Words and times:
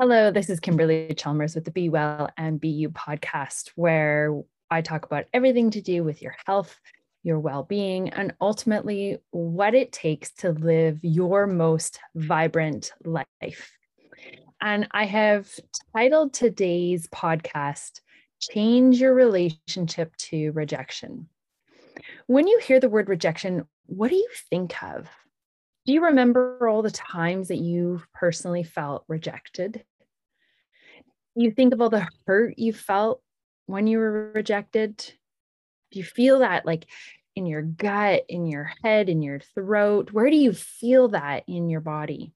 Hello, 0.00 0.30
this 0.30 0.48
is 0.48 0.60
Kimberly 0.60 1.12
Chalmers 1.16 1.56
with 1.56 1.64
the 1.64 1.72
Be 1.72 1.88
Well 1.88 2.30
and 2.36 2.60
Be 2.60 2.68
You 2.68 2.88
podcast, 2.90 3.72
where 3.74 4.32
I 4.70 4.80
talk 4.80 5.04
about 5.04 5.24
everything 5.34 5.72
to 5.72 5.80
do 5.80 6.04
with 6.04 6.22
your 6.22 6.36
health, 6.46 6.78
your 7.24 7.40
well 7.40 7.64
being, 7.64 8.10
and 8.10 8.32
ultimately 8.40 9.18
what 9.32 9.74
it 9.74 9.90
takes 9.90 10.30
to 10.34 10.52
live 10.52 11.00
your 11.02 11.48
most 11.48 11.98
vibrant 12.14 12.92
life. 13.04 13.76
And 14.60 14.86
I 14.92 15.04
have 15.04 15.50
titled 15.92 16.32
today's 16.32 17.08
podcast, 17.08 18.00
Change 18.38 19.00
Your 19.00 19.14
Relationship 19.14 20.14
to 20.18 20.52
Rejection. 20.52 21.28
When 22.28 22.46
you 22.46 22.60
hear 22.60 22.78
the 22.78 22.88
word 22.88 23.08
rejection, 23.08 23.66
what 23.86 24.10
do 24.10 24.14
you 24.14 24.28
think 24.48 24.80
of? 24.80 25.08
Do 25.88 25.94
you 25.94 26.04
remember 26.04 26.68
all 26.68 26.82
the 26.82 26.90
times 26.90 27.48
that 27.48 27.56
you 27.56 28.02
personally 28.12 28.62
felt 28.62 29.06
rejected? 29.08 29.84
You 31.34 31.50
think 31.50 31.72
of 31.72 31.80
all 31.80 31.88
the 31.88 32.06
hurt 32.26 32.58
you 32.58 32.74
felt 32.74 33.22
when 33.64 33.86
you 33.86 33.96
were 33.96 34.30
rejected? 34.34 34.98
Do 34.98 35.98
you 35.98 36.04
feel 36.04 36.40
that 36.40 36.66
like 36.66 36.84
in 37.34 37.46
your 37.46 37.62
gut, 37.62 38.24
in 38.28 38.44
your 38.44 38.70
head, 38.84 39.08
in 39.08 39.22
your 39.22 39.40
throat? 39.40 40.12
Where 40.12 40.28
do 40.28 40.36
you 40.36 40.52
feel 40.52 41.08
that 41.08 41.44
in 41.48 41.70
your 41.70 41.80
body? 41.80 42.34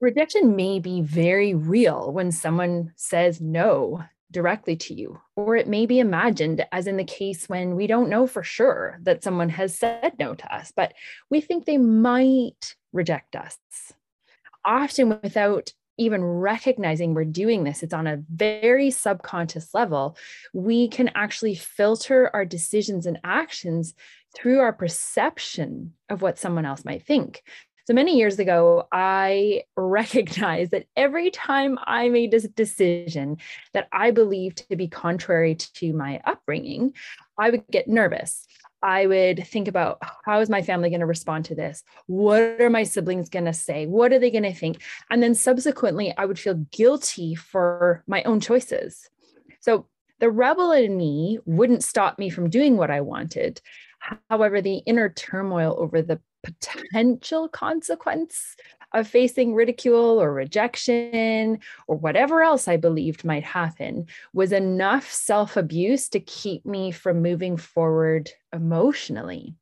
Rejection 0.00 0.56
may 0.56 0.80
be 0.80 1.02
very 1.02 1.54
real 1.54 2.12
when 2.12 2.32
someone 2.32 2.92
says 2.96 3.40
no 3.40 4.02
directly 4.32 4.76
to 4.76 4.94
you, 4.94 5.20
or 5.36 5.56
it 5.56 5.68
may 5.68 5.86
be 5.86 6.00
imagined, 6.00 6.64
as 6.72 6.86
in 6.86 6.96
the 6.96 7.04
case 7.04 7.48
when 7.48 7.76
we 7.76 7.86
don't 7.86 8.08
know 8.08 8.26
for 8.26 8.42
sure 8.42 8.98
that 9.02 9.22
someone 9.22 9.50
has 9.50 9.78
said 9.78 10.14
no 10.18 10.34
to 10.34 10.54
us, 10.54 10.72
but 10.74 10.94
we 11.30 11.40
think 11.40 11.64
they 11.64 11.78
might 11.78 12.74
reject 12.92 13.36
us. 13.36 13.58
Often 14.64 15.20
without 15.22 15.72
even 15.98 16.24
recognizing 16.24 17.14
we're 17.14 17.24
doing 17.24 17.64
this, 17.64 17.82
it's 17.82 17.94
on 17.94 18.06
a 18.06 18.22
very 18.32 18.90
subconscious 18.90 19.74
level. 19.74 20.16
We 20.52 20.88
can 20.88 21.10
actually 21.14 21.54
filter 21.54 22.30
our 22.32 22.44
decisions 22.44 23.06
and 23.06 23.18
actions 23.22 23.94
through 24.34 24.60
our 24.60 24.72
perception 24.72 25.92
of 26.08 26.22
what 26.22 26.38
someone 26.38 26.64
else 26.64 26.84
might 26.84 27.04
think. 27.04 27.42
So 27.84 27.94
many 27.94 28.16
years 28.16 28.38
ago, 28.38 28.86
I 28.92 29.64
recognized 29.76 30.70
that 30.70 30.86
every 30.96 31.30
time 31.30 31.78
I 31.84 32.08
made 32.08 32.32
a 32.34 32.46
decision 32.48 33.38
that 33.72 33.88
I 33.92 34.10
believed 34.12 34.68
to 34.68 34.76
be 34.76 34.88
contrary 34.88 35.56
to 35.56 35.92
my 35.92 36.20
upbringing, 36.24 36.94
I 37.38 37.50
would 37.50 37.66
get 37.68 37.88
nervous. 37.88 38.46
I 38.84 39.06
would 39.06 39.46
think 39.46 39.68
about 39.68 39.98
how 40.24 40.40
is 40.40 40.50
my 40.50 40.62
family 40.62 40.90
going 40.90 41.00
to 41.00 41.06
respond 41.06 41.44
to 41.46 41.54
this? 41.54 41.84
What 42.06 42.60
are 42.60 42.70
my 42.70 42.82
siblings 42.82 43.28
going 43.28 43.44
to 43.44 43.52
say? 43.52 43.86
What 43.86 44.12
are 44.12 44.18
they 44.18 44.30
going 44.30 44.42
to 44.42 44.52
think? 44.52 44.82
And 45.08 45.22
then 45.22 45.34
subsequently, 45.34 46.12
I 46.16 46.24
would 46.24 46.38
feel 46.38 46.54
guilty 46.72 47.36
for 47.36 48.02
my 48.08 48.24
own 48.24 48.40
choices. 48.40 49.08
So 49.60 49.86
the 50.18 50.30
rebel 50.30 50.72
in 50.72 50.96
me 50.96 51.38
wouldn't 51.46 51.84
stop 51.84 52.18
me 52.18 52.28
from 52.28 52.50
doing 52.50 52.76
what 52.76 52.90
I 52.90 53.00
wanted. 53.00 53.60
However, 54.28 54.60
the 54.60 54.78
inner 54.78 55.08
turmoil 55.08 55.76
over 55.78 56.02
the 56.02 56.20
potential 56.42 57.48
consequence 57.48 58.56
of 58.92 59.08
facing 59.08 59.54
ridicule 59.54 60.20
or 60.20 60.32
rejection 60.32 61.58
or 61.86 61.96
whatever 61.96 62.42
else 62.42 62.68
I 62.68 62.76
believed 62.76 63.24
might 63.24 63.44
happen 63.44 64.06
was 64.32 64.52
enough 64.52 65.10
self 65.10 65.56
abuse 65.56 66.08
to 66.10 66.20
keep 66.20 66.66
me 66.66 66.90
from 66.90 67.22
moving 67.22 67.56
forward 67.56 68.30
emotionally. 68.52 69.54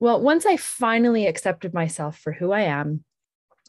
Well, 0.00 0.20
once 0.20 0.46
I 0.46 0.56
finally 0.56 1.26
accepted 1.26 1.74
myself 1.74 2.18
for 2.18 2.32
who 2.32 2.52
I 2.52 2.62
am, 2.62 3.04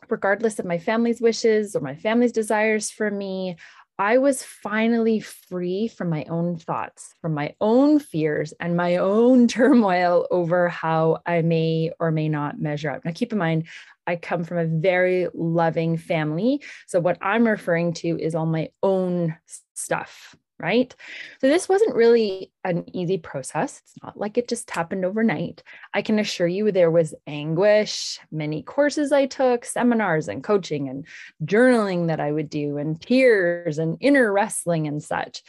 regardless 0.10 0.60
of 0.60 0.66
my 0.66 0.78
family's 0.78 1.22
wishes 1.22 1.76
or 1.76 1.82
my 1.82 1.96
family's 1.96 2.32
desires 2.32 2.92
for 2.92 3.10
me, 3.10 3.58
I 3.98 4.18
was 4.18 4.44
finally 4.44 5.22
free 5.22 5.88
from 5.88 6.10
my 6.10 6.26
own 6.26 6.58
thoughts, 6.58 7.14
from 7.22 7.34
my 7.34 7.56
own 7.62 8.00
fears, 8.00 8.54
and 8.60 8.76
my 8.76 8.98
own 8.98 9.48
turmoil 9.50 10.28
over 10.32 10.68
how 10.68 11.20
I 11.26 11.42
may 11.42 11.92
or 12.00 12.12
may 12.12 12.28
not 12.28 12.60
measure 12.60 12.92
up. 12.92 13.06
Now, 13.06 13.12
keep 13.14 13.32
in 13.32 13.38
mind, 13.38 13.68
I 14.06 14.18
come 14.18 14.44
from 14.44 14.58
a 14.58 14.66
very 14.66 15.28
loving 15.34 15.98
family. 15.98 16.62
So, 16.88 17.00
what 17.00 17.18
I'm 17.22 17.48
referring 17.48 17.94
to 17.94 18.20
is 18.20 18.36
all 18.36 18.46
my 18.46 18.70
own 18.84 19.38
stuff, 19.74 20.36
right? 20.60 20.96
So 21.42 21.48
this 21.48 21.68
wasn't 21.68 21.96
really 21.96 22.52
an 22.64 22.86
easy 22.96 23.18
process. 23.18 23.82
It's 23.84 24.04
not 24.04 24.18
like 24.18 24.38
it 24.38 24.48
just 24.48 24.70
happened 24.72 25.06
overnight. 25.06 25.64
I 25.94 26.02
can 26.02 26.20
assure 26.20 26.48
you 26.48 26.72
there 26.72 26.92
was 26.92 27.14
anguish, 27.28 28.20
many 28.32 28.64
courses 28.64 29.12
I 29.12 29.26
took, 29.26 29.66
seminars 29.66 30.28
and 30.28 30.44
coaching 30.44 30.88
and 30.90 31.06
journaling 31.44 32.08
that 32.08 32.20
I 32.20 32.32
would 32.32 32.50
do, 32.50 32.78
and 32.78 33.02
tears 33.02 33.80
and 33.80 33.98
inner 34.00 34.32
wrestling 34.32 34.88
and 34.88 35.04
such 35.04 35.44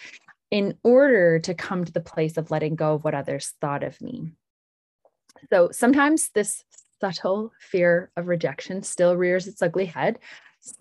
in 0.51 0.77
order 0.83 1.39
to 1.41 1.55
come 1.55 1.85
to 1.85 1.93
the 1.93 2.01
place 2.01 2.37
of 2.37 2.51
letting 2.51 2.77
go 2.77 2.95
of 2.95 3.05
what 3.05 3.15
others 3.15 3.55
thought 3.61 3.83
of 3.83 4.01
me. 4.01 4.33
So 5.51 5.71
sometimes 5.71 6.31
this 6.31 6.65
subtle 7.01 7.53
fear 7.61 8.11
of 8.17 8.27
rejection 8.27 8.83
still 8.83 9.17
rears 9.17 9.47
its 9.47 9.63
ugly 9.63 9.87
head 9.87 10.19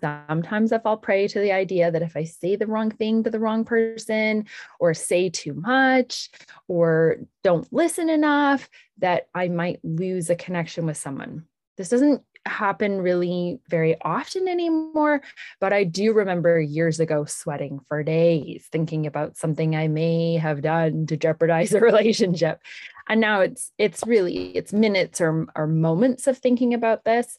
sometimes 0.00 0.72
I 0.72 0.78
fall 0.78 0.96
prey 0.96 1.28
to 1.28 1.40
the 1.40 1.52
idea 1.52 1.90
that 1.90 2.02
if 2.02 2.16
I 2.16 2.24
say 2.24 2.56
the 2.56 2.66
wrong 2.66 2.90
thing 2.90 3.22
to 3.22 3.30
the 3.30 3.40
wrong 3.40 3.64
person 3.64 4.46
or 4.80 4.94
say 4.94 5.28
too 5.28 5.54
much 5.54 6.30
or 6.68 7.16
don't 7.42 7.70
listen 7.72 8.10
enough, 8.10 8.68
that 8.98 9.28
I 9.34 9.48
might 9.48 9.80
lose 9.82 10.30
a 10.30 10.36
connection 10.36 10.86
with 10.86 10.96
someone. 10.96 11.44
This 11.76 11.90
doesn't 11.90 12.22
happen 12.46 13.00
really 13.00 13.60
very 13.68 14.00
often 14.00 14.48
anymore, 14.48 15.20
but 15.60 15.72
I 15.72 15.84
do 15.84 16.12
remember 16.12 16.60
years 16.60 17.00
ago 17.00 17.24
sweating 17.24 17.80
for 17.88 18.02
days 18.02 18.66
thinking 18.70 19.06
about 19.06 19.36
something 19.36 19.74
I 19.76 19.88
may 19.88 20.36
have 20.36 20.62
done 20.62 21.06
to 21.06 21.16
jeopardize 21.16 21.72
a 21.72 21.80
relationship. 21.80 22.60
And 23.08 23.20
now 23.20 23.40
it's 23.40 23.72
it's 23.78 24.06
really 24.06 24.56
it's 24.56 24.72
minutes 24.72 25.20
or, 25.20 25.46
or 25.54 25.66
moments 25.66 26.26
of 26.26 26.38
thinking 26.38 26.74
about 26.74 27.04
this 27.04 27.38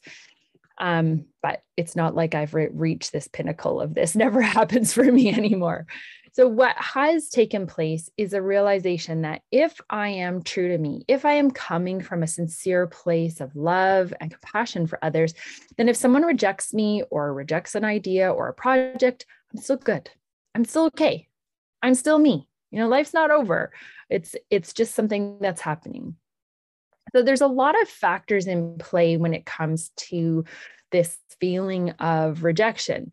um, 0.77 1.25
but 1.41 1.61
it's 1.75 1.95
not 1.95 2.15
like 2.15 2.35
I've 2.35 2.53
re- 2.53 2.69
reached 2.71 3.11
this 3.11 3.27
pinnacle 3.27 3.81
of 3.81 3.93
this 3.93 4.15
never 4.15 4.41
happens 4.41 4.93
for 4.93 5.03
me 5.03 5.31
anymore. 5.31 5.87
So, 6.33 6.47
what 6.47 6.75
has 6.77 7.29
taken 7.29 7.65
place 7.65 8.11
is 8.15 8.33
a 8.33 8.41
realization 8.43 9.23
that 9.23 9.41
if 9.51 9.81
I 9.89 10.09
am 10.09 10.43
true 10.43 10.67
to 10.67 10.77
me, 10.77 11.03
if 11.07 11.25
I 11.25 11.33
am 11.33 11.49
coming 11.49 11.99
from 11.99 12.21
a 12.21 12.27
sincere 12.27 12.85
place 12.85 13.41
of 13.41 13.55
love 13.55 14.13
and 14.19 14.29
compassion 14.29 14.85
for 14.85 15.03
others, 15.03 15.33
then 15.77 15.89
if 15.89 15.95
someone 15.95 16.21
rejects 16.21 16.75
me 16.75 17.01
or 17.09 17.33
rejects 17.33 17.73
an 17.73 17.83
idea 17.83 18.31
or 18.31 18.49
a 18.49 18.53
project, 18.53 19.25
I'm 19.51 19.59
still 19.59 19.77
good. 19.77 20.11
I'm 20.53 20.63
still 20.65 20.85
okay. 20.85 21.27
I'm 21.81 21.95
still 21.95 22.19
me. 22.19 22.47
You 22.69 22.79
know, 22.79 22.87
life's 22.87 23.15
not 23.15 23.31
over. 23.31 23.71
It's 24.09 24.35
it's 24.51 24.73
just 24.73 24.93
something 24.93 25.39
that's 25.41 25.61
happening. 25.61 26.17
So 27.13 27.23
there's 27.23 27.41
a 27.41 27.47
lot 27.47 27.79
of 27.81 27.87
factors 27.87 28.47
in 28.47 28.77
play 28.77 29.17
when 29.17 29.33
it 29.33 29.45
comes 29.45 29.91
to 29.97 30.45
this 30.91 31.17
feeling 31.39 31.91
of 31.91 32.43
rejection. 32.43 33.11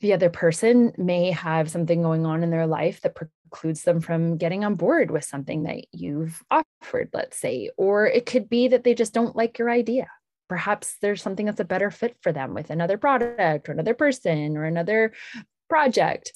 The 0.00 0.14
other 0.14 0.30
person 0.30 0.92
may 0.96 1.30
have 1.32 1.70
something 1.70 2.02
going 2.02 2.24
on 2.24 2.42
in 2.42 2.50
their 2.50 2.66
life 2.66 3.00
that 3.02 3.14
precludes 3.14 3.82
them 3.82 4.00
from 4.00 4.38
getting 4.38 4.64
on 4.64 4.76
board 4.76 5.10
with 5.10 5.24
something 5.24 5.64
that 5.64 5.84
you've 5.92 6.42
offered, 6.50 7.10
let's 7.12 7.38
say, 7.38 7.70
or 7.76 8.06
it 8.06 8.26
could 8.26 8.48
be 8.48 8.68
that 8.68 8.84
they 8.84 8.94
just 8.94 9.12
don't 9.12 9.36
like 9.36 9.58
your 9.58 9.70
idea. 9.70 10.08
Perhaps 10.48 10.96
there's 11.00 11.22
something 11.22 11.46
that's 11.46 11.60
a 11.60 11.64
better 11.64 11.90
fit 11.90 12.16
for 12.22 12.32
them 12.32 12.54
with 12.54 12.70
another 12.70 12.98
product 12.98 13.68
or 13.68 13.72
another 13.72 13.94
person 13.94 14.56
or 14.56 14.64
another 14.64 15.12
project. 15.68 16.32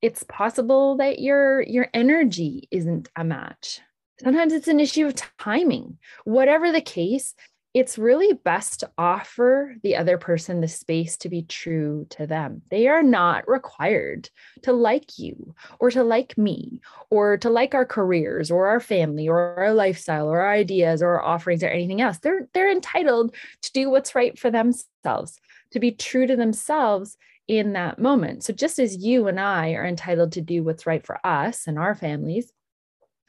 It's 0.00 0.22
possible 0.22 0.96
that 0.96 1.18
your 1.18 1.60
your 1.60 1.88
energy 1.92 2.68
isn't 2.70 3.08
a 3.16 3.24
match 3.24 3.82
Sometimes 4.22 4.52
it's 4.52 4.68
an 4.68 4.80
issue 4.80 5.06
of 5.06 5.14
timing. 5.38 5.98
Whatever 6.24 6.72
the 6.72 6.80
case, 6.80 7.34
it's 7.72 7.98
really 7.98 8.32
best 8.32 8.80
to 8.80 8.90
offer 8.98 9.76
the 9.82 9.96
other 9.96 10.18
person 10.18 10.60
the 10.60 10.68
space 10.68 11.16
to 11.18 11.28
be 11.28 11.42
true 11.42 12.06
to 12.10 12.26
them. 12.26 12.62
They 12.70 12.88
are 12.88 13.02
not 13.02 13.48
required 13.48 14.28
to 14.62 14.72
like 14.72 15.18
you 15.18 15.54
or 15.78 15.90
to 15.92 16.02
like 16.02 16.36
me 16.36 16.80
or 17.10 17.36
to 17.38 17.48
like 17.48 17.74
our 17.74 17.86
careers 17.86 18.50
or 18.50 18.66
our 18.66 18.80
family 18.80 19.28
or 19.28 19.56
our 19.56 19.72
lifestyle 19.72 20.28
or 20.28 20.40
our 20.40 20.52
ideas 20.52 21.00
or 21.00 21.10
our 21.10 21.22
offerings 21.22 21.62
or 21.62 21.68
anything 21.68 22.00
else. 22.00 22.18
They're 22.18 22.48
they're 22.54 22.72
entitled 22.72 23.34
to 23.62 23.72
do 23.72 23.88
what's 23.88 24.16
right 24.16 24.36
for 24.36 24.50
themselves, 24.50 25.40
to 25.70 25.78
be 25.78 25.92
true 25.92 26.26
to 26.26 26.34
themselves 26.34 27.16
in 27.46 27.72
that 27.74 28.00
moment. 28.00 28.42
So 28.44 28.52
just 28.52 28.80
as 28.80 28.96
you 28.96 29.28
and 29.28 29.38
I 29.38 29.72
are 29.72 29.86
entitled 29.86 30.32
to 30.32 30.40
do 30.40 30.64
what's 30.64 30.86
right 30.86 31.04
for 31.04 31.24
us 31.24 31.68
and 31.68 31.78
our 31.78 31.94
families, 31.94 32.52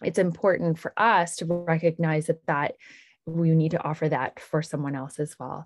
it's 0.04 0.20
important 0.20 0.80
for 0.80 0.94
us 0.98 1.38
to 1.38 1.46
recognize 1.46 2.28
that 2.28 2.46
that 2.48 2.76
we 3.26 3.52
need 3.52 3.72
to 3.72 3.84
offer 3.84 4.10
that 4.10 4.40
for 4.40 4.62
someone 4.62 4.96
else 4.96 5.20
as 5.20 5.36
well. 5.40 5.66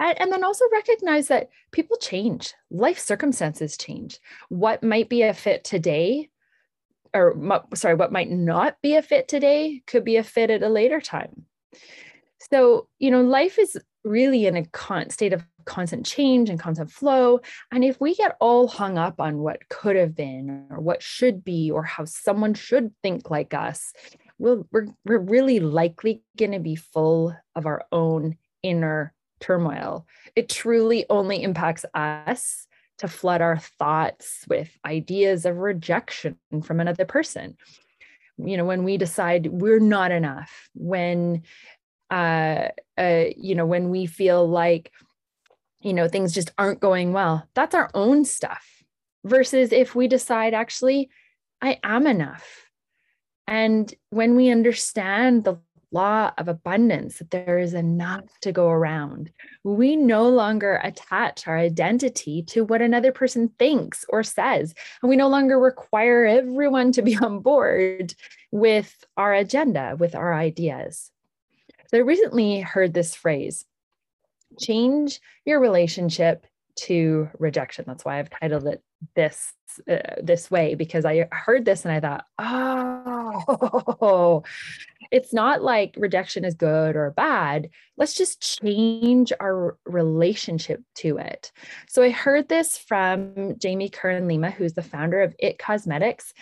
And, 0.00 0.32
then 0.32 0.44
also 0.44 0.64
recognize 0.72 1.28
that 1.28 1.50
people 1.70 1.96
change. 1.96 2.52
Life 2.70 2.98
circumstances 2.98 3.76
change. 3.76 4.18
What 4.48 4.82
might 4.82 5.08
be 5.08 5.22
a 5.22 5.32
fit 5.32 5.64
today 5.64 6.30
or 7.14 7.62
sorry 7.74 7.94
what 7.94 8.12
might 8.12 8.28
not 8.28 8.76
be 8.82 8.96
a 8.96 9.02
fit 9.02 9.28
today 9.28 9.82
could 9.86 10.04
be 10.04 10.16
a 10.16 10.24
fit 10.24 10.50
at 10.50 10.62
a 10.64 10.68
later 10.68 11.00
time. 11.00 11.46
So 12.50 12.88
you 12.98 13.10
know 13.10 13.22
life 13.22 13.58
is 13.58 13.78
really 14.04 14.46
in 14.46 14.56
a 14.56 14.66
con- 14.66 15.10
state 15.10 15.32
of 15.32 15.44
constant 15.64 16.04
change 16.04 16.50
and 16.50 16.60
constant 16.60 16.90
flow. 16.90 17.40
And 17.72 17.82
if 17.84 18.00
we 18.00 18.14
get 18.14 18.36
all 18.40 18.68
hung 18.68 18.98
up 18.98 19.20
on 19.20 19.38
what 19.38 19.68
could 19.68 19.96
have 19.96 20.14
been 20.14 20.66
or 20.70 20.80
what 20.80 21.02
should 21.02 21.42
be 21.42 21.70
or 21.70 21.82
how 21.82 22.04
someone 22.04 22.54
should 22.54 22.92
think 23.02 23.30
like 23.30 23.54
us, 23.54 23.92
we'll, 24.38 24.66
we're, 24.70 24.88
we're 25.04 25.18
really 25.18 25.60
likely 25.60 26.22
going 26.36 26.52
to 26.52 26.60
be 26.60 26.76
full 26.76 27.34
of 27.54 27.66
our 27.66 27.84
own 27.90 28.36
inner 28.62 29.14
turmoil. 29.40 30.06
It 30.36 30.48
truly 30.48 31.06
only 31.08 31.42
impacts 31.42 31.84
us 31.94 32.66
to 32.98 33.08
flood 33.08 33.40
our 33.40 33.58
thoughts 33.58 34.44
with 34.48 34.70
ideas 34.84 35.46
of 35.46 35.56
rejection 35.56 36.36
from 36.62 36.80
another 36.80 37.04
person. 37.04 37.56
You 38.36 38.56
know, 38.56 38.64
when 38.64 38.84
we 38.84 38.96
decide 38.96 39.46
we're 39.46 39.80
not 39.80 40.10
enough, 40.10 40.68
when, 40.74 41.42
uh, 42.14 42.68
uh, 42.96 43.24
you 43.36 43.56
know, 43.56 43.66
when 43.66 43.90
we 43.90 44.06
feel 44.06 44.48
like, 44.48 44.92
you 45.80 45.92
know, 45.92 46.06
things 46.06 46.32
just 46.32 46.52
aren't 46.56 46.78
going 46.78 47.12
well, 47.12 47.48
that's 47.54 47.74
our 47.74 47.90
own 47.92 48.24
stuff. 48.24 48.64
Versus 49.24 49.72
if 49.72 49.96
we 49.96 50.06
decide, 50.06 50.54
actually, 50.54 51.10
I 51.60 51.80
am 51.82 52.06
enough. 52.06 52.70
And 53.48 53.92
when 54.10 54.36
we 54.36 54.50
understand 54.50 55.42
the 55.42 55.58
law 55.90 56.30
of 56.38 56.46
abundance, 56.46 57.18
that 57.18 57.32
there 57.32 57.58
is 57.58 57.74
enough 57.74 58.26
to 58.42 58.52
go 58.52 58.68
around. 58.68 59.32
We 59.64 59.96
no 59.96 60.28
longer 60.28 60.80
attach 60.84 61.48
our 61.48 61.58
identity 61.58 62.44
to 62.48 62.64
what 62.64 62.80
another 62.80 63.10
person 63.10 63.50
thinks 63.58 64.04
or 64.08 64.22
says. 64.22 64.72
And 65.02 65.10
we 65.10 65.16
no 65.16 65.28
longer 65.28 65.58
require 65.58 66.26
everyone 66.26 66.92
to 66.92 67.02
be 67.02 67.16
on 67.20 67.40
board 67.40 68.14
with 68.52 69.04
our 69.16 69.34
agenda, 69.34 69.96
with 69.98 70.14
our 70.14 70.32
ideas. 70.32 71.10
So 71.88 71.98
I 71.98 72.00
recently 72.00 72.60
heard 72.60 72.94
this 72.94 73.14
phrase 73.14 73.66
change 74.58 75.20
your 75.44 75.60
relationship 75.60 76.46
to 76.76 77.28
rejection. 77.38 77.84
That's 77.86 78.04
why 78.04 78.18
I've 78.18 78.30
titled 78.30 78.66
it 78.66 78.82
this 79.14 79.52
uh, 79.90 79.98
this 80.22 80.50
way 80.50 80.74
because 80.74 81.04
I 81.04 81.28
heard 81.30 81.64
this 81.64 81.84
and 81.84 81.92
I 81.92 82.00
thought, 82.00 82.24
oh, 82.38 84.42
it's 85.10 85.32
not 85.32 85.62
like 85.62 85.94
rejection 85.96 86.44
is 86.44 86.54
good 86.54 86.96
or 86.96 87.10
bad. 87.10 87.70
Let's 87.96 88.14
just 88.14 88.60
change 88.62 89.32
our 89.40 89.76
relationship 89.84 90.82
to 90.96 91.18
it. 91.18 91.52
So 91.88 92.02
I 92.02 92.10
heard 92.10 92.48
this 92.48 92.78
from 92.78 93.58
Jamie 93.58 93.88
Kern 93.88 94.28
Lima, 94.28 94.50
who's 94.50 94.74
the 94.74 94.82
founder 94.82 95.22
of 95.22 95.34
It 95.38 95.58
Cosmetics, 95.58 96.32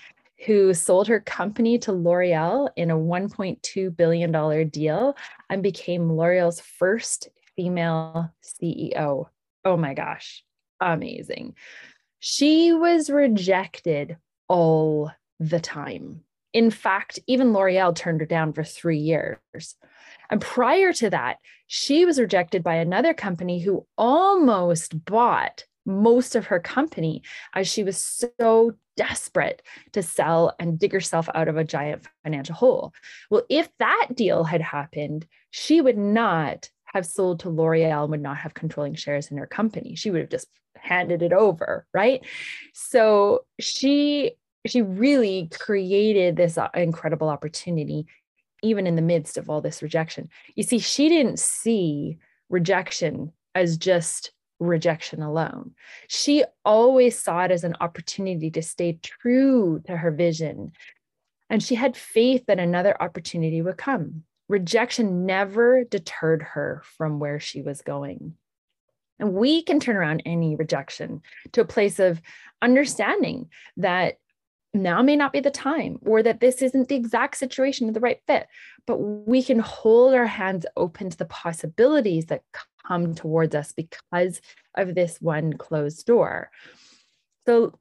who 0.45 0.75
sold 0.75 1.07
her 1.09 1.21
company 1.21 1.79
to 1.79 1.93
L'Oreal 1.93 2.69
in 2.77 2.91
a 2.91 2.97
$1.2 2.97 3.97
billion 3.97 4.69
deal 4.69 5.17
and 5.49 5.63
became 5.63 6.13
L'Oreal's 6.13 6.61
first 6.61 7.29
female 7.57 8.33
CEO. 8.43 9.27
Oh 9.65 9.77
my 9.77 9.95
gosh, 9.95 10.45
amazing. 10.81 11.55
She 12.19 12.73
was 12.73 13.11
rejected 13.11 14.17
all 14.49 15.13
the 15.39 15.61
time. 15.61 16.23
In 16.53 16.71
fact, 16.71 17.19
even 17.27 17.53
L'Oreal 17.53 17.95
turned 17.95 18.21
her 18.21 18.27
down 18.27 18.53
for 18.53 18.65
three 18.65 18.99
years. 18.99 19.39
And 20.29 20.41
prior 20.41 20.93
to 20.95 21.11
that, 21.11 21.39
she 21.67 22.05
was 22.05 22.21
rejected 22.21 22.63
by 22.63 22.75
another 22.75 23.15
company 23.15 23.61
who 23.61 23.87
almost 23.97 25.05
bought 25.05 25.65
most 25.85 26.37
of 26.37 26.47
her 26.47 26.61
company 26.61 27.23
as 27.55 27.69
she 27.69 27.85
was 27.85 28.25
so 28.39 28.73
desperate 28.97 29.63
to 29.93 30.03
sell 30.03 30.55
and 30.59 30.79
dig 30.79 30.93
herself 30.93 31.29
out 31.35 31.49
of 31.49 31.57
a 31.57 31.65
giant 31.65 32.07
financial 32.23 32.55
hole. 32.55 32.93
Well, 33.31 33.43
if 33.49 33.69
that 33.79 34.09
deal 34.15 34.45
had 34.45 34.61
happened, 34.61 35.27
she 35.51 35.81
would 35.81 35.99
not 35.99 36.71
have 36.85 37.07
sold 37.07 37.41
to 37.41 37.49
L'Oreal, 37.49 38.09
would 38.09 38.21
not 38.21 38.37
have 38.39 38.55
controlling 38.55 38.95
shares 38.95 39.31
in 39.31 39.39
her 39.39 39.47
company. 39.47 39.95
She 39.95 40.11
would 40.11 40.21
have 40.21 40.31
just 40.31 40.49
handed 40.77 41.23
it 41.23 41.33
over, 41.33 41.87
right? 41.95 42.25
So 42.75 43.45
she 43.61 44.33
she 44.67 44.83
really 44.83 45.49
created 45.53 46.37
this 46.37 46.57
uh, 46.57 46.69
incredible 46.75 47.29
opportunity 47.29 48.07
even 48.63 48.87
in 48.87 48.95
the 48.95 49.03
midst 49.03 49.37
of 49.37 49.51
all 49.51 49.61
this 49.61 49.83
rejection. 49.83 50.29
You 50.55 50.63
see, 50.63 50.79
she 50.79 51.09
didn't 51.09 51.41
see 51.41 52.19
rejection 52.49 53.33
as 53.57 53.77
just 53.77 54.31
rejection 54.63 55.23
alone. 55.23 55.73
She 56.09 56.45
always 56.65 57.19
saw 57.19 57.45
it 57.45 57.51
as 57.51 57.65
an 57.65 57.77
opportunity 57.81 58.51
to 58.53 58.63
stay 58.63 58.99
true 59.03 59.83
to 59.87 59.97
her 59.97 60.11
vision. 60.11 60.73
And 61.51 61.63
she 61.63 61.75
had 61.75 61.97
faith 61.97 62.47
that 62.47 62.59
another 62.59 63.01
opportunity 63.01 63.61
would 63.61 63.77
come. 63.77 64.25
Rejection 64.49 65.27
never 65.27 65.85
deterred 65.85 66.43
her 66.43 66.83
from 66.97 67.19
where 67.19 67.41
she 67.41 67.63
was 67.63 67.83
going. 67.83 68.35
And 69.19 69.35
we 69.35 69.63
can 69.63 69.79
turn 69.79 69.97
around 69.97 70.23
any 70.27 70.57
rejection 70.57 71.23
to 71.53 71.61
a 71.61 71.67
place 71.67 71.99
of 71.99 72.21
understanding 72.61 73.51
that 73.77 74.17
now 74.75 75.03
may 75.03 75.17
not 75.17 75.33
be 75.33 75.41
the 75.41 75.51
time 75.51 75.99
or 76.03 76.23
that 76.23 76.41
this 76.41 76.63
isn't 76.63 76.89
the 76.89 76.97
exact 76.97 77.37
situation 77.37 77.89
or 77.89 77.93
the 77.93 78.01
right 78.01 78.21
fit 78.27 78.47
but 78.87 78.97
we 78.97 79.43
can 79.43 79.59
hold 79.59 80.15
our 80.15 80.27
hands 80.27 80.67
open 80.77 81.11
to 81.11 81.17
the 81.17 81.27
possibilities 81.27 82.27
that 82.27 82.43
come 82.87 83.15
towards 83.15 83.55
us 83.55 83.73
because 83.73 84.41
of 84.77 84.95
this 84.95 85.21
one 85.21 85.53
closed 85.55 86.07
door. 86.07 86.51
So 87.47 87.79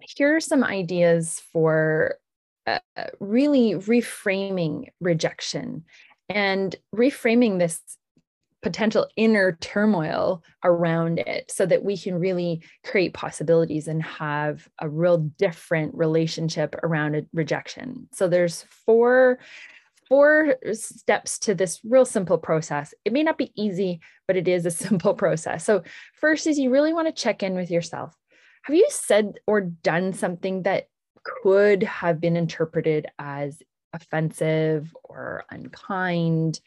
here 0.00 0.36
are 0.36 0.40
some 0.40 0.64
ideas 0.64 1.42
for 1.52 2.14
uh, 2.66 2.78
really 3.20 3.74
reframing 3.74 4.88
rejection 5.00 5.84
and 6.28 6.76
reframing 6.94 7.58
this 7.58 7.80
potential 8.60 9.06
inner 9.16 9.56
turmoil 9.60 10.42
around 10.64 11.20
it 11.20 11.50
so 11.50 11.64
that 11.64 11.84
we 11.84 11.96
can 11.96 12.18
really 12.18 12.60
create 12.84 13.14
possibilities 13.14 13.86
and 13.86 14.02
have 14.02 14.68
a 14.80 14.88
real 14.88 15.18
different 15.38 15.94
relationship 15.94 16.74
around 16.82 17.24
rejection. 17.32 18.08
So 18.12 18.28
there's 18.28 18.64
four 18.84 19.38
four 20.08 20.56
steps 20.72 21.38
to 21.40 21.54
this 21.54 21.80
real 21.84 22.04
simple 22.04 22.38
process. 22.38 22.94
It 23.04 23.12
may 23.12 23.22
not 23.22 23.38
be 23.38 23.52
easy 23.56 24.00
but 24.28 24.36
it 24.36 24.46
is 24.46 24.64
a 24.64 24.70
simple 24.86 25.14
process. 25.14 25.64
So 25.64 25.82
first 26.14 26.46
is 26.46 26.58
you 26.58 26.70
really 26.70 26.92
want 26.92 27.08
to 27.08 27.22
check 27.22 27.42
in 27.42 27.54
with 27.54 27.70
yourself. 27.70 28.14
Have 28.62 28.76
you 28.76 28.86
said 28.90 29.38
or 29.46 29.62
done 29.62 30.12
something 30.12 30.62
that 30.62 30.88
could 31.24 31.82
have 31.82 32.20
been 32.20 32.36
interpreted 32.36 33.06
as 33.18 33.60
offensive 33.92 34.94
or 35.02 35.44
unkind? 35.50 36.60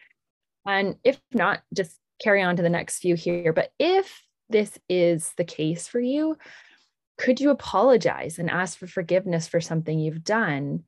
And 0.68 0.96
if 1.04 1.20
not, 1.32 1.62
just 1.74 1.96
carry 2.22 2.42
on 2.42 2.56
to 2.58 2.64
the 2.64 2.70
next 2.70 3.00
few 3.00 3.16
here. 3.16 3.54
But 3.54 3.72
if 3.80 4.24
this 4.50 4.78
is 4.90 5.32
the 5.38 5.44
case 5.44 5.88
for 5.88 6.00
you, 6.00 6.38
could 7.18 7.40
you 7.40 7.52
apologize 7.52 8.40
and 8.40 8.50
ask 8.50 8.78
for 8.78 8.88
forgiveness 8.88 9.48
for 9.48 9.62
something 9.62 10.00
you've 10.00 10.24
done 10.24 10.84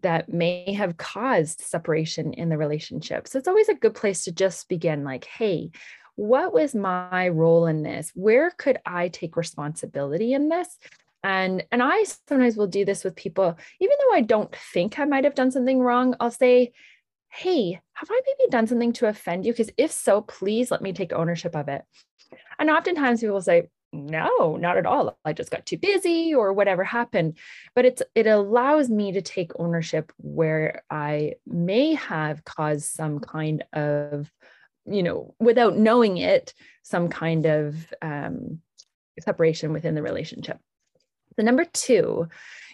that 0.00 0.32
may 0.32 0.72
have 0.72 0.96
caused 0.96 1.60
separation 1.60 2.32
in 2.32 2.48
the 2.48 2.58
relationship? 2.58 3.28
So 3.28 3.38
it's 3.38 3.48
always 3.48 3.68
a 3.68 3.74
good 3.74 3.94
place 3.94 4.24
to 4.24 4.32
just 4.32 4.68
begin 4.68 5.04
like, 5.04 5.24
hey, 5.24 5.70
what 6.16 6.52
was 6.52 6.74
my 6.74 7.28
role 7.28 7.66
in 7.66 7.82
this? 7.82 8.10
Where 8.14 8.50
could 8.50 8.78
I 8.84 9.08
take 9.08 9.36
responsibility 9.36 10.32
in 10.32 10.48
this? 10.48 10.78
And 11.24 11.64
and 11.70 11.82
I 11.82 12.04
sometimes 12.28 12.56
will 12.56 12.66
do 12.66 12.84
this 12.84 13.04
with 13.04 13.14
people, 13.14 13.56
even 13.80 13.96
though 14.00 14.16
I 14.16 14.22
don't 14.22 14.54
think 14.72 14.98
I 14.98 15.04
might 15.04 15.24
have 15.24 15.36
done 15.36 15.52
something 15.52 15.78
wrong, 15.78 16.16
I'll 16.18 16.30
say, 16.32 16.72
hey, 17.28 17.80
have 17.94 18.08
I 18.10 18.20
maybe 18.26 18.50
done 18.50 18.66
something 18.66 18.92
to 18.94 19.08
offend 19.08 19.46
you? 19.46 19.52
Because 19.52 19.70
if 19.78 19.90
so, 19.90 20.20
please 20.22 20.70
let 20.70 20.82
me 20.82 20.92
take 20.92 21.12
ownership 21.12 21.54
of 21.54 21.68
it. 21.68 21.82
And 22.58 22.68
oftentimes 22.70 23.20
people 23.20 23.40
say, 23.40 23.68
no, 23.92 24.56
not 24.56 24.78
at 24.78 24.86
all. 24.86 25.18
I 25.24 25.32
just 25.32 25.50
got 25.50 25.66
too 25.66 25.76
busy 25.76 26.34
or 26.34 26.52
whatever 26.52 26.82
happened. 26.82 27.36
But 27.74 27.84
it's 27.84 28.02
it 28.14 28.26
allows 28.26 28.88
me 28.88 29.12
to 29.12 29.22
take 29.22 29.52
ownership 29.58 30.12
where 30.16 30.82
I 30.90 31.34
may 31.46 31.94
have 31.94 32.44
caused 32.44 32.86
some 32.86 33.20
kind 33.20 33.64
of, 33.72 34.30
you 34.86 35.02
know, 35.02 35.34
without 35.38 35.76
knowing 35.76 36.16
it, 36.16 36.54
some 36.82 37.08
kind 37.08 37.44
of 37.46 37.92
um, 38.00 38.60
separation 39.20 39.72
within 39.72 39.94
the 39.94 40.02
relationship. 40.02 40.58
The 41.36 41.42
number 41.42 41.64
two 41.64 42.28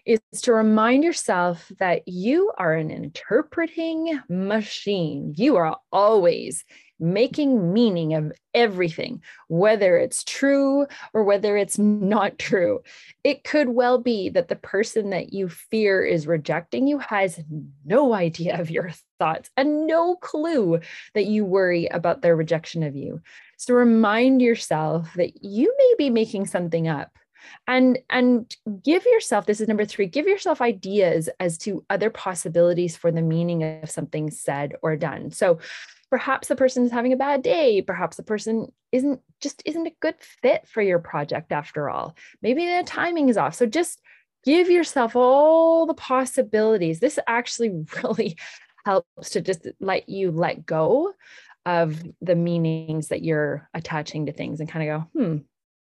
is 0.05 0.21
to 0.43 0.53
remind 0.53 1.05
yourself 1.05 1.71
that 1.79 2.07
you 2.07 2.53
are 2.59 2.75
an 2.75 2.91
interpreting 2.91 4.21
machine. 4.29 5.35
You 5.37 5.57
are 5.57 5.79
always 5.93 6.65
making 7.01 7.73
meaning 7.73 8.15
of 8.15 8.33
everything, 8.55 9.23
whether 9.49 9.97
it's 9.97 10.25
true 10.25 10.87
or 11.13 11.23
whether 11.23 11.57
it's 11.57 11.79
not 11.79 12.39
true. 12.39 12.81
It 13.23 13.45
could 13.45 13.69
well 13.69 13.99
be 13.99 14.29
that 14.31 14.49
the 14.49 14.57
person 14.57 15.11
that 15.11 15.33
you 15.33 15.49
fear 15.49 16.05
is 16.05 16.27
rejecting 16.27 16.87
you 16.87 16.99
has 16.99 17.41
no 17.85 18.15
idea 18.15 18.61
of 18.61 18.71
your 18.71 18.91
thoughts 19.19 19.51
and 19.57 19.87
no 19.87 20.17
clue 20.17 20.81
that 21.15 21.27
you 21.27 21.45
worry 21.45 21.87
about 21.87 22.23
their 22.23 22.37
rejection 22.37 22.83
of 22.83 22.97
you. 22.97 23.21
So 23.57 23.75
remind 23.75 24.43
yourself 24.43 25.13
that 25.15 25.43
you 25.43 25.75
may 25.79 25.95
be 25.99 26.11
making 26.11 26.47
something 26.47 26.89
up 26.89 27.11
and 27.67 27.99
and 28.11 28.55
give 28.83 29.05
yourself 29.05 29.47
this 29.47 29.61
is 29.61 29.69
number 29.69 29.85
3 29.85 30.07
give 30.07 30.27
yourself 30.27 30.61
ideas 30.61 31.29
as 31.41 31.59
to 31.59 31.85
other 31.91 32.11
possibilities 32.11 32.97
for 32.97 33.11
the 33.11 33.23
meaning 33.23 33.63
of 33.83 33.91
something 33.91 34.31
said 34.31 34.75
or 34.83 34.97
done. 34.97 35.31
So 35.31 35.59
perhaps 36.11 36.49
the 36.49 36.57
person 36.57 36.85
is 36.85 36.93
having 36.93 37.13
a 37.13 37.17
bad 37.17 37.43
day. 37.43 37.83
Perhaps 37.83 38.17
the 38.17 38.23
person 38.23 38.73
isn't 38.93 39.21
just 39.41 39.63
isn't 39.65 39.87
a 39.87 39.97
good 40.01 40.17
fit 40.19 40.67
for 40.67 40.83
your 40.83 40.99
project 40.99 41.53
after 41.53 41.89
all. 41.89 42.17
Maybe 42.43 42.65
the 42.65 42.83
timing 42.85 43.29
is 43.29 43.37
off. 43.37 43.55
So 43.55 43.67
just 43.67 44.01
give 44.45 44.71
yourself 44.71 45.17
all 45.17 45.87
the 45.87 45.95
possibilities. 45.95 47.01
This 47.01 47.19
actually 47.27 47.71
really 48.03 48.39
helps 48.85 49.31
to 49.31 49.41
just 49.41 49.67
let 49.81 50.09
you 50.09 50.31
let 50.31 50.65
go 50.65 51.13
of 51.67 52.03
the 52.23 52.35
meanings 52.35 53.09
that 53.09 53.23
you're 53.23 53.69
attaching 53.75 54.27
to 54.27 54.33
things 54.33 54.61
and 54.61 54.69
kind 54.69 54.89
of 54.89 55.01
go 55.01 55.21
hmm 55.21 55.37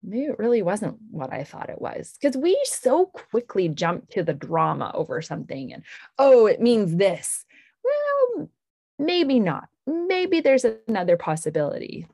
maybe 0.07 0.25
it 0.25 0.39
really 0.39 0.61
wasn't 0.61 0.97
what 1.11 1.33
I 1.33 1.43
thought 1.43 1.69
it 1.69 1.81
was. 1.81 2.15
Because 2.19 2.37
we 2.37 2.57
so 2.63 3.07
quickly 3.07 3.67
jump 3.69 4.09
to 4.11 4.23
the 4.23 4.33
drama 4.33 4.91
over 4.93 5.21
something 5.21 5.73
and, 5.73 5.83
oh, 6.17 6.47
it 6.47 6.61
means 6.61 6.95
this. 6.95 7.45
Well, 7.83 8.49
maybe 8.97 9.39
not. 9.39 9.67
Maybe 9.85 10.39
there's 10.39 10.65
another 10.87 11.17
possibility. 11.17 12.07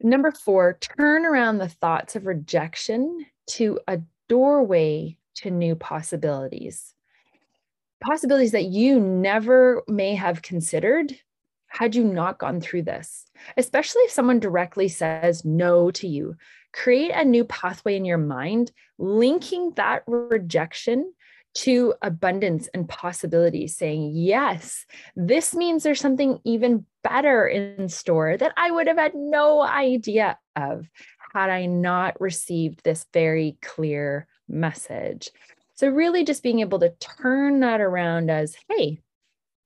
Number 0.00 0.30
four, 0.30 0.78
turn 0.80 1.24
around 1.24 1.58
the 1.58 1.68
thoughts 1.68 2.16
of 2.16 2.26
rejection 2.26 3.26
to 3.50 3.80
a 3.86 4.00
doorway 4.28 5.16
to 5.36 5.50
new 5.50 5.74
possibilities. 5.74 6.94
Possibilities 8.02 8.52
that 8.52 8.64
you 8.64 9.00
never 9.00 9.82
may 9.88 10.14
have 10.14 10.42
considered 10.42 11.18
had 11.68 11.94
you 11.94 12.04
not 12.04 12.38
gone 12.38 12.60
through 12.60 12.82
this, 12.82 13.26
especially 13.56 14.02
if 14.02 14.10
someone 14.10 14.40
directly 14.40 14.88
says 14.88 15.44
no 15.44 15.90
to 15.92 16.08
you. 16.08 16.36
Create 16.72 17.10
a 17.12 17.24
new 17.24 17.44
pathway 17.44 17.96
in 17.96 18.04
your 18.04 18.18
mind, 18.18 18.72
linking 18.98 19.72
that 19.76 20.02
rejection 20.06 21.12
to 21.54 21.94
abundance 22.02 22.68
and 22.74 22.88
possibility, 22.88 23.66
saying, 23.66 24.12
Yes, 24.14 24.84
this 25.16 25.54
means 25.54 25.82
there's 25.82 26.00
something 26.00 26.38
even 26.44 26.84
better 27.02 27.46
in 27.46 27.88
store 27.88 28.36
that 28.36 28.52
I 28.56 28.70
would 28.70 28.86
have 28.88 28.98
had 28.98 29.14
no 29.14 29.62
idea 29.62 30.38
of 30.54 30.88
had 31.34 31.50
I 31.50 31.66
not 31.66 32.20
received 32.20 32.82
this 32.82 33.06
very 33.12 33.56
clear 33.62 34.26
message. 34.48 35.30
So, 35.74 35.88
really, 35.88 36.24
just 36.24 36.42
being 36.42 36.60
able 36.60 36.78
to 36.80 36.94
turn 37.00 37.60
that 37.60 37.80
around 37.80 38.30
as, 38.30 38.56
Hey, 38.68 39.00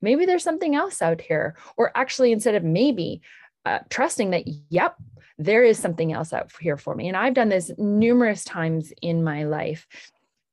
maybe 0.01 0.25
there's 0.25 0.43
something 0.43 0.75
else 0.75 1.01
out 1.01 1.21
here. 1.21 1.55
Or 1.77 1.91
actually, 1.95 2.31
instead 2.31 2.55
of 2.55 2.63
maybe, 2.63 3.21
uh, 3.65 3.79
trusting 3.89 4.31
that, 4.31 4.43
yep, 4.69 4.95
there 5.37 5.63
is 5.63 5.79
something 5.79 6.13
else 6.13 6.33
out 6.33 6.51
here 6.59 6.77
for 6.77 6.95
me. 6.95 7.07
And 7.07 7.17
I've 7.17 7.33
done 7.33 7.49
this 7.49 7.71
numerous 7.77 8.43
times 8.43 8.93
in 9.01 9.23
my 9.23 9.43
life 9.43 9.87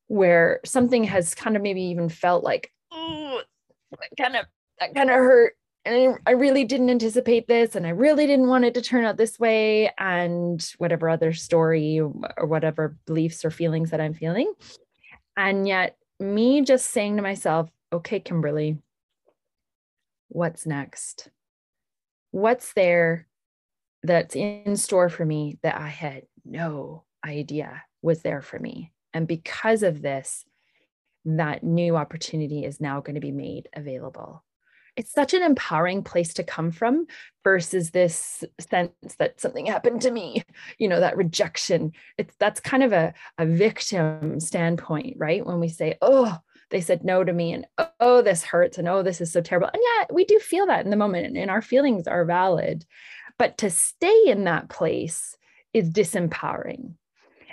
where 0.07 0.61
something 0.65 1.05
has 1.05 1.35
kind 1.35 1.57
of 1.57 1.63
maybe 1.63 1.83
even 1.83 2.09
felt 2.09 2.43
like, 2.43 2.73
oh, 2.91 3.43
kind 4.19 4.37
of, 4.37 4.47
that 4.81 4.95
kind 4.95 5.11
of 5.11 5.17
hurt. 5.17 5.55
And 5.85 6.19
I 6.27 6.33
really 6.33 6.65
didn't 6.65 6.91
anticipate 6.91 7.49
this, 7.49 7.75
and 7.75 7.87
I 7.87 7.91
really 7.91 8.27
didn't 8.27 8.49
want 8.49 8.67
it 8.67 8.75
to 8.75 8.83
turn 8.83 9.05
out 9.05 9.17
this 9.17 9.39
way, 9.39 9.91
and 9.97 10.63
whatever 10.77 11.09
other 11.09 11.33
story 11.33 11.99
or 11.99 12.47
whatever 12.47 12.97
beliefs 13.07 13.43
or 13.43 13.51
feelings 13.51 13.91
that 13.91 14.01
I'm 14.01 14.13
feeling. 14.13 14.53
And 15.37 15.67
yet, 15.67 15.97
me 16.21 16.61
just 16.61 16.91
saying 16.91 17.17
to 17.17 17.23
myself, 17.23 17.71
okay, 17.91 18.21
Kimberly, 18.21 18.77
what's 20.29 20.67
next? 20.67 21.31
What's 22.31 22.73
there 22.75 23.27
that's 24.03 24.37
in 24.37 24.77
store 24.77 25.09
for 25.09 25.25
me 25.25 25.59
that 25.63 25.77
I 25.77 25.89
had 25.89 26.23
no 26.45 27.05
idea 27.25 27.83
was 28.03 28.23
there 28.23 28.43
for 28.43 28.59
me? 28.59 28.93
And 29.13 29.27
because 29.27 29.83
of 29.83 30.03
this, 30.03 30.45
that 31.25 31.63
new 31.63 31.97
opportunity 31.97 32.65
is 32.65 32.81
now 32.81 33.01
going 33.01 33.15
to 33.15 33.21
be 33.21 33.33
made 33.33 33.69
available. 33.75 34.45
It's 34.97 35.13
such 35.13 35.33
an 35.33 35.43
empowering 35.43 36.03
place 36.03 36.35
to 36.35 36.43
come 36.43 36.73
from 36.73 37.07
versus 37.45 37.91
this 37.91 38.43
sense 38.59 38.93
that 39.19 39.41
something 39.41 39.67
happened 39.67 40.03
to 40.03 40.11
me, 40.11 40.43
you 40.79 40.89
know, 40.89 41.01
that 41.01 41.17
rejection. 41.17 41.93
It's 42.17 42.35
that's 42.41 42.59
kind 42.61 42.83
of 42.83 42.93
a, 42.93 43.15
a 43.39 43.47
victim 43.47 44.41
standpoint, 44.41 45.17
right? 45.17 45.47
When 45.47 45.61
we 45.61 45.69
say, 45.69 45.99
oh, 46.03 46.37
they 46.71 46.81
said 46.81 47.05
no 47.05 47.25
to 47.25 47.33
me 47.33 47.53
and 47.53 47.67
oh 48.01 48.23
this 48.23 48.45
hurts 48.45 48.79
and 48.79 48.89
oh 48.89 49.03
this 49.03 49.21
is 49.21 49.33
so 49.33 49.41
terrible. 49.41 49.71
And 49.73 49.83
yeah 49.83 50.07
we 50.13 50.25
do 50.25 50.39
feel 50.39 50.67
that 50.67 50.85
in 50.85 50.91
the 50.91 50.97
moment 50.97 51.37
and 51.37 51.51
our 51.51 51.63
feelings 51.63 52.07
are 52.07 52.25
valid 52.25 52.85
but 53.39 53.59
to 53.59 53.71
stay 53.71 54.25
in 54.27 54.45
that 54.45 54.69
place 54.69 55.37
is 55.73 55.91
disempowering. 55.91 56.95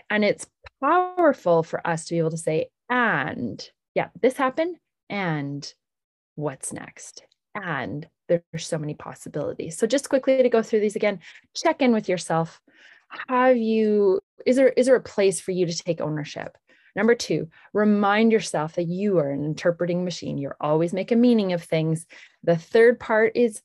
And 0.09 0.23
it's 0.23 0.47
powerful 0.81 1.63
for 1.63 1.85
us 1.85 2.05
to 2.05 2.13
be 2.15 2.19
able 2.19 2.31
to 2.31 2.37
say 2.37 2.67
and 2.89 3.67
yeah 3.93 4.09
this 4.21 4.35
happened 4.35 4.77
and 5.09 5.71
what's 6.35 6.73
next? 6.73 7.23
And 7.53 8.07
there's 8.27 8.67
so 8.67 8.77
many 8.77 8.95
possibilities. 8.95 9.77
So 9.77 9.87
just 9.87 10.09
quickly 10.09 10.41
to 10.41 10.49
go 10.49 10.61
through 10.61 10.81
these 10.81 10.95
again 10.95 11.19
check 11.55 11.81
in 11.81 11.93
with 11.93 12.09
yourself. 12.09 12.59
Have 13.29 13.57
you 13.57 14.19
is 14.45 14.55
there 14.55 14.69
is 14.69 14.87
there 14.87 14.95
a 14.95 15.01
place 15.01 15.39
for 15.39 15.51
you 15.51 15.65
to 15.65 15.77
take 15.77 16.01
ownership 16.01 16.57
Number 16.95 17.15
two, 17.15 17.49
remind 17.73 18.31
yourself 18.31 18.75
that 18.75 18.87
you 18.87 19.17
are 19.19 19.29
an 19.29 19.43
interpreting 19.43 20.05
machine. 20.05 20.37
You're 20.37 20.57
always 20.61 20.93
making 20.93 21.19
meaning 21.19 21.53
of 21.53 21.63
things. 21.63 22.05
The 22.43 22.55
third 22.55 22.99
part 22.99 23.33
is 23.35 23.61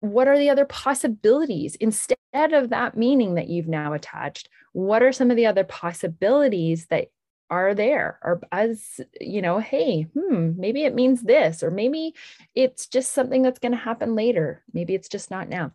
what 0.00 0.28
are 0.28 0.38
the 0.38 0.50
other 0.50 0.64
possibilities 0.64 1.74
instead 1.76 2.18
of 2.34 2.70
that 2.70 2.96
meaning 2.96 3.34
that 3.34 3.48
you've 3.48 3.68
now 3.68 3.92
attached? 3.92 4.48
What 4.72 5.02
are 5.02 5.12
some 5.12 5.30
of 5.30 5.36
the 5.36 5.46
other 5.46 5.64
possibilities 5.64 6.86
that 6.86 7.08
are 7.50 7.74
there 7.74 8.18
or 8.22 8.40
as 8.52 9.00
you 9.20 9.42
know 9.42 9.58
hey 9.58 10.02
hmm 10.02 10.52
maybe 10.56 10.84
it 10.84 10.94
means 10.94 11.20
this 11.22 11.64
or 11.64 11.70
maybe 11.70 12.14
it's 12.54 12.86
just 12.86 13.12
something 13.12 13.42
that's 13.42 13.58
going 13.58 13.72
to 13.72 13.78
happen 13.78 14.14
later 14.14 14.62
maybe 14.72 14.94
it's 14.94 15.08
just 15.08 15.32
not 15.32 15.48
now 15.48 15.72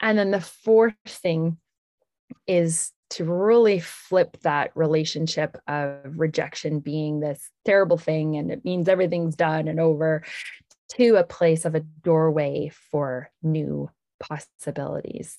and 0.00 0.18
then 0.18 0.30
the 0.30 0.40
fourth 0.40 0.94
thing 1.06 1.58
is 2.46 2.92
to 3.10 3.24
really 3.24 3.80
flip 3.80 4.36
that 4.42 4.70
relationship 4.74 5.56
of 5.66 6.18
rejection 6.18 6.78
being 6.80 7.20
this 7.20 7.50
terrible 7.64 7.98
thing 7.98 8.36
and 8.36 8.50
it 8.50 8.64
means 8.64 8.88
everything's 8.88 9.36
done 9.36 9.68
and 9.68 9.80
over 9.80 10.22
to 10.88 11.16
a 11.16 11.24
place 11.24 11.64
of 11.64 11.74
a 11.74 11.80
doorway 11.80 12.70
for 12.90 13.30
new 13.42 13.90
possibilities. 14.18 15.36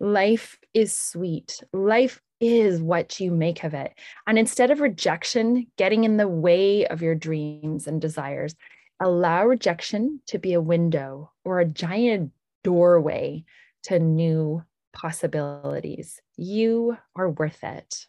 Life 0.00 0.58
is 0.74 0.96
sweet. 0.96 1.62
Life 1.72 2.20
is 2.40 2.80
what 2.80 3.20
you 3.20 3.30
make 3.30 3.62
of 3.62 3.74
it. 3.74 3.92
And 4.26 4.38
instead 4.38 4.70
of 4.70 4.80
rejection 4.80 5.68
getting 5.78 6.04
in 6.04 6.16
the 6.16 6.26
way 6.26 6.86
of 6.86 7.02
your 7.02 7.14
dreams 7.14 7.86
and 7.86 8.00
desires, 8.00 8.54
allow 8.98 9.46
rejection 9.46 10.20
to 10.26 10.38
be 10.38 10.54
a 10.54 10.60
window 10.60 11.30
or 11.44 11.60
a 11.60 11.64
giant 11.64 12.32
doorway 12.64 13.44
to 13.84 13.98
new 13.98 14.62
possibilities. 14.92 16.20
You 16.36 16.96
are 17.16 17.30
worth 17.30 17.62
it. 17.62 18.06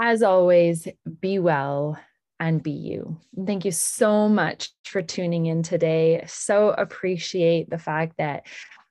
As 0.00 0.22
always, 0.22 0.88
be 1.20 1.38
well 1.38 1.98
and 2.40 2.62
be 2.62 2.72
you. 2.72 3.18
Thank 3.46 3.64
you 3.64 3.70
so 3.70 4.28
much 4.28 4.70
for 4.84 5.02
tuning 5.02 5.46
in 5.46 5.62
today. 5.62 6.24
So 6.26 6.70
appreciate 6.70 7.70
the 7.70 7.78
fact 7.78 8.14
that 8.18 8.46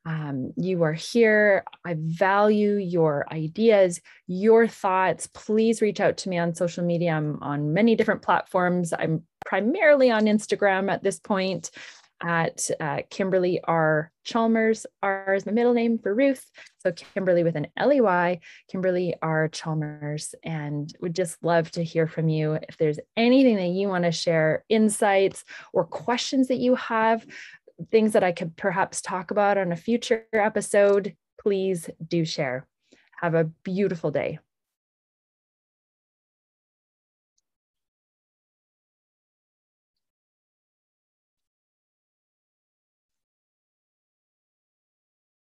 um, 0.06 0.54
you 0.58 0.84
are 0.84 0.94
here. 0.94 1.64
I 1.86 1.96
value 1.98 2.76
your 2.76 3.26
ideas, 3.32 4.02
your 4.28 4.68
thoughts. 4.68 5.28
Please 5.28 5.82
reach 5.82 6.00
out 6.00 6.18
to 6.18 6.30
me 6.30 6.38
on 6.38 6.56
social 6.56 6.84
media. 6.84 7.12
I'm 7.12 7.42
on 7.42 7.74
many 7.74 7.96
different 7.96 8.22
platforms. 8.22 8.94
I'm 8.98 9.24
primarily 9.46 10.12
on 10.12 10.24
Instagram 10.24 10.92
at 10.92 11.04
this 11.04 11.20
point 11.20 11.72
at 12.24 12.70
uh, 12.80 13.02
Kimberly 13.10 13.60
R. 13.64 14.12
Chalmers. 14.24 14.86
R 15.04 15.36
is 15.36 15.46
my 15.46 15.52
middle 15.52 15.74
name 15.74 16.00
for 16.00 16.16
Ruth. 16.16 16.50
So 16.80 16.92
Kimberly 16.94 17.44
with 17.44 17.56
an 17.56 17.68
L-E-Y, 17.78 18.40
Kimberly 18.70 19.14
R. 19.22 19.50
Chalmers. 19.50 20.34
And 20.44 20.92
would 21.02 21.14
just 21.14 21.44
love 21.44 21.70
to 21.72 21.84
hear 21.84 22.08
from 22.08 22.30
you. 22.30 22.54
If 22.54 22.78
there's 22.78 23.00
anything 23.18 23.58
that 23.58 23.68
you 23.68 23.90
want 23.90 24.06
to 24.06 24.12
share, 24.12 24.64
insights 24.70 25.44
or 25.74 25.86
questions 25.86 26.48
that 26.48 26.60
you 26.60 26.76
have, 26.76 27.26
things 27.92 28.14
that 28.14 28.24
I 28.24 28.32
could 28.32 28.56
perhaps 28.56 29.02
talk 29.02 29.32
about 29.32 29.58
on 29.58 29.72
a 29.72 29.78
future 29.78 30.26
episode, 30.34 31.16
please 31.40 31.90
do 32.08 32.24
share. 32.24 32.66
Have 33.20 33.36
a 33.36 33.46
beautiful 33.64 34.12
day. 34.12 34.40